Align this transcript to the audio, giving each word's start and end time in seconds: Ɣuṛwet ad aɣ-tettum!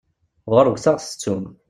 Ɣuṛwet 0.51 0.85
ad 0.91 0.95
aɣ-tettum! 0.97 1.43